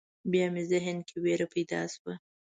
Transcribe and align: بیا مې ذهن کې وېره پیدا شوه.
بیا 0.31 0.45
مې 0.53 0.63
ذهن 0.71 0.97
کې 1.07 1.15
وېره 1.23 1.47
پیدا 1.53 1.81
شوه. 1.93 2.13